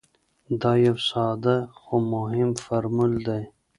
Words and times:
دا 0.61 0.71
یو 0.87 0.97
ساده 1.09 1.55
خو 1.81 1.95
مهم 2.13 2.51
فرمول 2.65 3.11
دی. 3.27 3.43